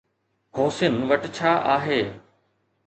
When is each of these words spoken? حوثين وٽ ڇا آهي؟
حوثين 0.57 0.95
وٽ 1.11 1.23
ڇا 1.37 1.51
آهي؟ 1.77 2.01